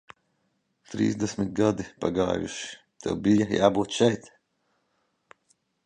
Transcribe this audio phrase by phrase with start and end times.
[0.93, 2.73] Trīsdesmit gadi pagājuši,
[3.07, 4.35] tev bija jābūt šeit.